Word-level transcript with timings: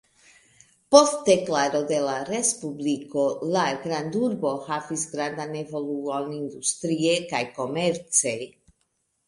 Post 0.93 1.19
deklaro 1.27 1.81
de 1.91 1.99
la 2.05 2.15
respubliko 2.29 3.27
la 3.57 3.67
grandurbo 3.85 4.55
havis 4.71 5.05
grandan 5.13 5.55
evoluon 5.63 6.35
industrie 6.41 7.17
kaj 7.31 7.47
komerce. 7.63 8.37